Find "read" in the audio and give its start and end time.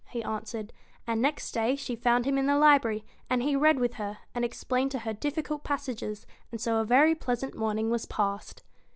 3.55-3.77